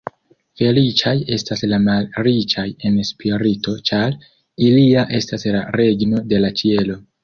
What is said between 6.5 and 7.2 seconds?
ĉielo.